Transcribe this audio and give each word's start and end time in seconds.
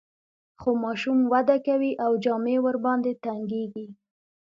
خو 0.61 0.69
ماشوم 0.83 1.19
وده 1.33 1.57
کوي 1.67 1.91
او 2.05 2.11
جامې 2.23 2.55
ورباندې 2.65 3.11
تنګیږي. 3.25 3.87